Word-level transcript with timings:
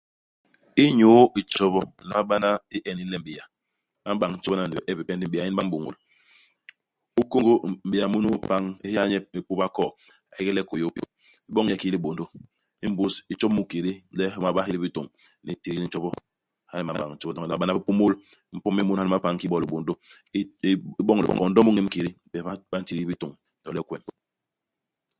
Iñyu 0.85 1.09
itjo 1.41 1.63
ntjobo, 1.63 1.79
u 1.99 2.03
nlama 2.05 2.27
bana 2.29 2.49
i 2.75 2.77
e 2.89 2.89
ini 2.91 3.03
le 3.11 3.17
m'béa. 3.19 3.43
Ba 4.03 4.09
m'bañ 4.15 4.31
ntjobo 4.35 4.53
naano 4.55 4.69
ni 4.71 4.75
bie 4.77 4.93
bipe 4.99 5.13
ndi 5.15 5.25
m'béa 5.27 5.43
nyen 5.45 5.57
ba 5.59 5.63
m'bôñôl. 5.65 5.95
U 7.19 7.21
kông 7.31 7.47
m'béa 7.87 8.05
munu 8.13 8.27
i 8.37 8.39
pañ, 8.49 8.63
u 8.83 8.85
héya 8.87 9.03
ñye 9.09 9.17
puba 9.47 9.65
i 9.69 9.73
koo. 9.75 9.91
A 10.35 10.37
yégle 10.45 10.61
kôyôp. 10.69 10.95
U 11.49 11.51
boñ 11.53 11.65
ñye 11.65 11.77
kiki 11.79 11.93
libôndô. 11.93 12.23
Imbus 12.85 13.13
u 13.31 13.33
tjo 13.39 13.47
mu 13.55 13.61
i 13.65 13.69
kédé, 13.71 13.91
le 14.17 14.23
i 14.29 14.33
homa 14.35 14.55
ba 14.55 14.61
nhél 14.65 14.79
bitôñ, 14.83 15.05
ni 15.45 15.51
ntidil 15.55 15.83
u 15.85 15.87
ntjobo. 15.87 16.09
Hala 16.69 16.79
ñyen 16.81 16.87
ba 16.89 16.93
m'bañ 16.99 17.11
ntjobo. 17.15 17.31
Doñ 17.35 17.43
u 17.45 17.47
nlama 17.47 17.61
bana 17.61 17.77
bipômôl. 17.77 18.13
U 18.53 18.53
mpom 18.57 18.73
ñye 18.77 18.83
munu 18.87 18.99
i 19.07 19.11
mapañ 19.13 19.33
kiki 19.39 19.51
bo 19.51 19.57
libôndô. 19.63 19.93
U 20.65 20.69
bo 20.95 21.01
u 21.01 21.05
boñ 21.07 21.17
lipondo 21.23 21.59
mu 21.65 21.71
i 21.73 21.75
ñem-kédé. 21.77 22.09
Ipes 22.27 22.43
ba 22.47 22.51
ba 22.71 22.77
ntibil 22.81 23.07
bitôñ, 23.11 23.31
to 23.63 23.69
le 23.75 23.81
kwem. 23.87 24.01